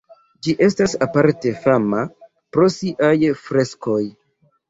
Ĝi 0.45 0.53
estas 0.67 0.95
aparte 1.05 1.51
fama 1.65 2.01
pro 2.57 2.67
siaj 2.77 3.13
freskoj. 3.45 4.01